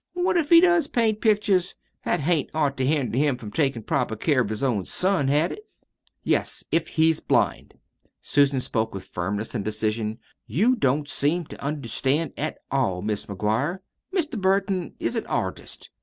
[0.13, 1.75] What if he does paint pictures?
[2.05, 5.51] That hadn't ought to hinder him from takin' proper care of his own son, had
[5.51, 5.69] it?"
[6.23, 7.75] "Yes, if he's blind."
[8.19, 10.17] Susan spoke with firmness and decision.
[10.47, 13.81] "You don't seem to understand at all, Mis' McGuire.
[14.11, 14.41] Mr.
[14.41, 15.91] Burton is an artist.